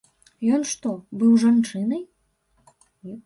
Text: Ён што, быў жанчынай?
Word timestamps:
Ён 0.57 0.63
што, 0.71 0.89
быў 1.23 1.31
жанчынай? 1.43 2.01